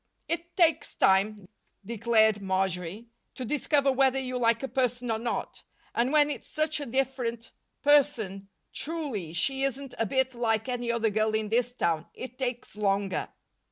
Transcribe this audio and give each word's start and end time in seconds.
"It 0.27 0.57
takes 0.57 0.95
time," 0.95 1.47
declared 1.85 2.41
Marjory, 2.41 3.09
"to 3.35 3.45
discover 3.45 3.91
whether 3.91 4.17
you 4.17 4.35
like 4.35 4.63
a 4.63 4.67
person 4.67 5.11
or 5.11 5.19
not. 5.19 5.61
And 5.93 6.11
when 6.11 6.31
it's 6.31 6.47
such 6.47 6.79
a 6.79 6.87
different 6.87 7.51
person 7.83 8.49
truly, 8.73 9.31
she 9.33 9.61
isn't 9.61 9.93
a 9.99 10.07
bit 10.07 10.33
like 10.33 10.67
any 10.67 10.91
other 10.91 11.11
girl 11.11 11.35
in 11.35 11.49
this 11.49 11.71
town 11.75 12.07
it 12.15 12.39
takes 12.39 12.75
longer." 12.75 13.29